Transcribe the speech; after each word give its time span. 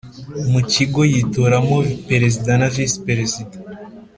mu 0.51 0.59
Kigo 0.71 1.01
yitoramo 1.11 1.77
Perezida 2.09 2.51
na 2.59 2.67
Visi 2.73 2.97
Perezida 3.07 3.57